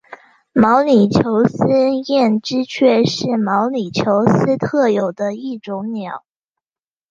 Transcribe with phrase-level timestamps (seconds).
[0.53, 1.67] 毛里求斯
[2.07, 6.25] 艳织雀是毛里求斯特有的一种鸟。